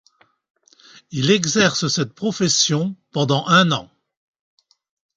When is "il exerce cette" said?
1.11-2.15